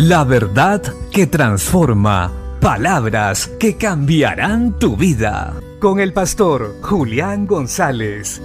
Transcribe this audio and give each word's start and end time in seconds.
La 0.00 0.22
verdad 0.22 0.80
que 1.10 1.26
transforma. 1.26 2.32
Palabras 2.60 3.50
que 3.58 3.76
cambiarán 3.76 4.78
tu 4.78 4.96
vida. 4.96 5.60
Con 5.80 5.98
el 5.98 6.12
pastor 6.12 6.76
Julián 6.82 7.48
González. 7.48 8.40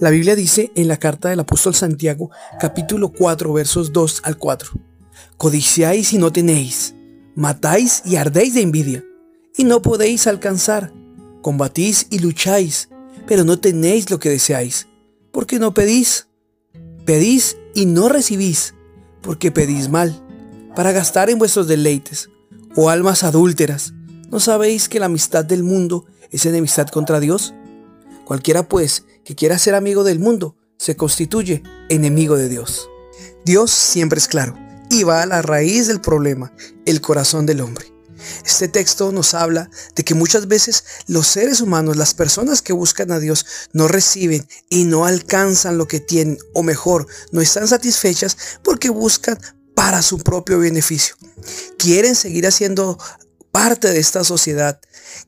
La 0.00 0.08
Biblia 0.08 0.34
dice 0.34 0.72
en 0.74 0.88
la 0.88 0.96
carta 0.96 1.28
del 1.28 1.40
apóstol 1.40 1.74
Santiago, 1.74 2.30
capítulo 2.58 3.10
4, 3.10 3.52
versos 3.52 3.92
2 3.92 4.22
al 4.24 4.38
4. 4.38 4.70
Codiciáis 5.36 6.14
y 6.14 6.18
no 6.18 6.32
tenéis, 6.32 6.94
matáis 7.34 8.00
y 8.06 8.16
ardéis 8.16 8.54
de 8.54 8.62
envidia, 8.62 9.04
y 9.54 9.64
no 9.64 9.82
podéis 9.82 10.26
alcanzar. 10.26 10.94
Combatís 11.42 12.06
y 12.08 12.20
lucháis, 12.20 12.88
pero 13.26 13.44
no 13.44 13.58
tenéis 13.58 14.10
lo 14.10 14.18
que 14.18 14.30
deseáis, 14.30 14.88
porque 15.34 15.58
no 15.58 15.74
pedís. 15.74 16.28
Pedís 17.04 17.58
y 17.74 17.84
no 17.84 18.08
recibís, 18.08 18.74
porque 19.20 19.50
pedís 19.50 19.90
mal, 19.90 20.24
para 20.74 20.92
gastar 20.92 21.28
en 21.28 21.38
vuestros 21.38 21.68
deleites. 21.68 22.30
Oh 22.76 22.88
almas 22.88 23.24
adúlteras, 23.24 23.92
¿no 24.30 24.40
sabéis 24.40 24.88
que 24.88 25.00
la 25.00 25.06
amistad 25.06 25.44
del 25.44 25.62
mundo 25.62 26.06
es 26.30 26.46
enemistad 26.46 26.88
contra 26.88 27.20
Dios? 27.20 27.52
Cualquiera 28.24 28.66
pues 28.68 29.04
que 29.22 29.34
quiera 29.34 29.58
ser 29.58 29.74
amigo 29.74 30.02
del 30.02 30.18
mundo 30.18 30.56
se 30.78 30.96
constituye 30.96 31.62
enemigo 31.90 32.36
de 32.36 32.48
Dios. 32.48 32.88
Dios 33.44 33.70
siempre 33.70 34.18
es 34.18 34.28
claro 34.28 34.56
y 34.88 35.02
va 35.02 35.22
a 35.22 35.26
la 35.26 35.42
raíz 35.42 35.88
del 35.88 36.00
problema, 36.00 36.52
el 36.86 37.00
corazón 37.00 37.44
del 37.44 37.60
hombre. 37.60 37.93
Este 38.44 38.68
texto 38.68 39.12
nos 39.12 39.34
habla 39.34 39.70
de 39.94 40.04
que 40.04 40.14
muchas 40.14 40.48
veces 40.48 40.84
los 41.06 41.26
seres 41.26 41.60
humanos, 41.60 41.96
las 41.96 42.14
personas 42.14 42.62
que 42.62 42.72
buscan 42.72 43.12
a 43.12 43.18
Dios, 43.18 43.46
no 43.72 43.88
reciben 43.88 44.46
y 44.68 44.84
no 44.84 45.06
alcanzan 45.06 45.78
lo 45.78 45.88
que 45.88 46.00
tienen, 46.00 46.38
o 46.52 46.62
mejor, 46.62 47.06
no 47.32 47.40
están 47.40 47.68
satisfechas 47.68 48.36
porque 48.62 48.90
buscan 48.90 49.38
para 49.74 50.02
su 50.02 50.18
propio 50.18 50.58
beneficio. 50.58 51.16
Quieren 51.78 52.14
seguir 52.14 52.46
haciendo 52.46 52.98
parte 53.52 53.92
de 53.92 53.98
esta 53.98 54.24
sociedad. 54.24 54.80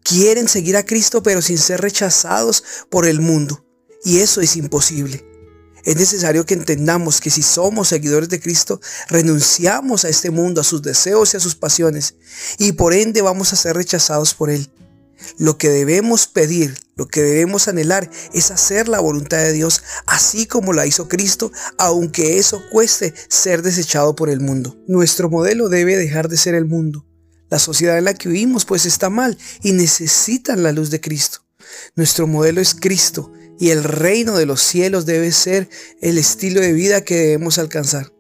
Quieren 0.03 0.49
seguir 0.49 0.77
a 0.77 0.85
Cristo 0.85 1.23
pero 1.23 1.43
sin 1.43 1.59
ser 1.59 1.81
rechazados 1.81 2.65
por 2.91 3.07
el 3.07 3.21
mundo. 3.21 3.65
Y 4.05 4.19
eso 4.19 4.41
es 4.41 4.57
imposible. 4.57 5.36
Es 5.87 5.95
necesario 5.95 6.45
que 6.45 6.55
entendamos 6.55 7.21
que 7.21 7.31
si 7.31 7.43
somos 7.43 7.89
seguidores 7.89 8.29
de 8.29 8.41
Cristo, 8.41 8.81
renunciamos 9.09 10.05
a 10.05 10.09
este 10.09 10.31
mundo, 10.31 10.61
a 10.61 10.65
sus 10.65 10.83
deseos 10.83 11.33
y 11.33 11.37
a 11.37 11.41
sus 11.41 11.55
pasiones, 11.55 12.17
y 12.59 12.73
por 12.73 12.93
ende 12.93 13.23
vamos 13.23 13.53
a 13.53 13.57
ser 13.57 13.77
rechazados 13.77 14.35
por 14.35 14.51
Él. 14.51 14.69
Lo 15.39 15.59
que 15.59 15.71
debemos 15.71 16.27
pedir, 16.27 16.77
lo 16.97 17.07
que 17.07 17.23
debemos 17.23 17.69
anhelar 17.69 18.11
es 18.35 18.51
hacer 18.51 18.89
la 18.89 18.99
voluntad 18.99 19.39
de 19.39 19.53
Dios 19.53 19.81
así 20.07 20.47
como 20.47 20.73
la 20.73 20.87
hizo 20.87 21.09
Cristo, 21.09 21.53
aunque 21.79 22.37
eso 22.37 22.61
cueste 22.73 23.15
ser 23.29 23.63
desechado 23.63 24.17
por 24.17 24.29
el 24.29 24.41
mundo. 24.41 24.77
Nuestro 24.89 25.31
modelo 25.31 25.69
debe 25.69 25.97
dejar 25.97 26.29
de 26.29 26.37
ser 26.37 26.57
el 26.57 26.65
mundo. 26.65 27.07
La 27.49 27.61
sociedad 27.61 27.97
en 27.97 28.07
la 28.07 28.15
que 28.15 28.29
vivimos 28.29 28.65
pues 28.65 28.87
está 28.87 29.09
mal 29.09 29.39
y 29.63 29.71
necesitan 29.71 30.65
la 30.65 30.73
luz 30.73 30.91
de 30.91 31.01
Cristo. 31.01 31.45
Nuestro 31.95 32.27
modelo 32.27 32.61
es 32.61 32.75
Cristo 32.75 33.33
y 33.59 33.71
el 33.71 33.85
reino 33.85 34.37
de 34.37 34.47
los 34.47 34.61
cielos 34.61 35.07
debe 35.07 35.33
ser 35.33 35.69
el 36.01 36.19
estilo 36.19 36.61
de 36.61 36.73
vida 36.73 37.03
que 37.03 37.17
debemos 37.17 37.59
alcanzar. 37.59 38.13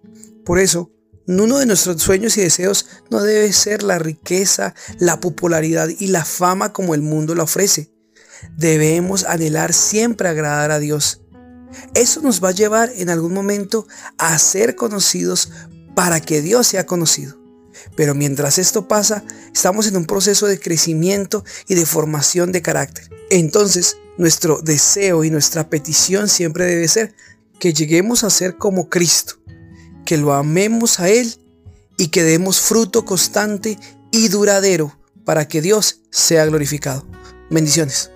Por 0.45 0.59
eso, 0.59 0.91
uno 1.27 1.59
de 1.59 1.67
nuestros 1.67 2.01
sueños 2.01 2.37
y 2.37 2.43
deseos 2.43 2.87
no 3.11 3.23
debe 3.23 3.53
ser 3.53 3.83
la 3.83 3.98
riqueza, 3.98 4.75
la 4.98 5.20
popularidad 5.20 5.89
y 5.89 6.09
la 6.09 6.25
fama 6.25 6.73
como 6.73 6.95
el 6.95 7.03
mundo 7.03 7.34
la 7.34 7.43
ofrece. 7.43 7.91
Debemos 8.56 9.25
anhelar 9.25 9.73
siempre 9.73 10.28
agradar 10.28 10.70
a 10.70 10.78
Dios. 10.78 11.23
Eso 11.95 12.21
nos 12.21 12.43
va 12.43 12.50
a 12.50 12.53
llevar 12.53 12.93
en 12.97 13.11
algún 13.11 13.34
momento 13.34 13.87
a 14.19 14.39
ser 14.39 14.77
conocidos 14.77 15.50
para 15.94 16.21
que 16.21 16.43
Dios 16.43 16.69
sea 16.69 16.87
conocido. 16.87 17.37
Pero 17.97 18.15
mientras 18.15 18.59
esto 18.59 18.89
pasa, 18.89 19.25
estamos 19.53 19.87
en 19.87 19.97
un 19.97 20.06
proceso 20.06 20.47
de 20.47 20.59
crecimiento 20.59 21.44
y 21.69 21.75
de 21.75 21.87
formación 21.87 22.53
de 22.53 22.62
carácter. 22.62 23.10
Entonces, 23.31 23.97
nuestro 24.19 24.60
deseo 24.62 25.25
y 25.25 25.31
nuestra 25.31 25.69
petición 25.69 26.28
siempre 26.28 26.65
debe 26.65 26.88
ser 26.88 27.15
que 27.59 27.72
lleguemos 27.72 28.25
a 28.25 28.31
ser 28.31 28.56
como 28.56 28.88
Cristo, 28.88 29.34
que 30.04 30.16
lo 30.16 30.32
amemos 30.32 31.00
a 31.00 31.09
Él 31.09 31.34
y 31.97 32.09
que 32.09 32.22
demos 32.22 32.60
fruto 32.60 33.04
constante 33.04 33.78
y 34.10 34.28
duradero 34.28 34.97
para 35.25 35.49
que 35.49 35.60
Dios 35.60 36.00
sea 36.10 36.47
glorificado. 36.47 37.06
Bendiciones. 37.50 38.10